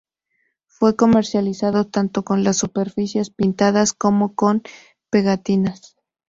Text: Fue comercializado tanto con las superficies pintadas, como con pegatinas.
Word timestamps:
Fue 0.65 0.95
comercializado 0.95 1.85
tanto 1.85 2.23
con 2.23 2.43
las 2.43 2.57
superficies 2.57 3.29
pintadas, 3.29 3.93
como 3.93 4.33
con 4.33 4.63
pegatinas. 5.11 5.95